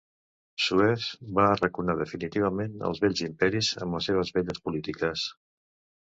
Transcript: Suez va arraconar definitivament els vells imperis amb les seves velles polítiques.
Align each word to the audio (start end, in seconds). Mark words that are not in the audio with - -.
Suez 0.67 1.03
va 1.39 1.43
arraconar 1.49 1.95
definitivament 1.99 2.73
els 2.87 3.01
vells 3.03 3.21
imperis 3.25 3.69
amb 3.87 3.97
les 3.97 4.07
seves 4.11 4.33
velles 4.39 4.63
polítiques. 4.69 5.27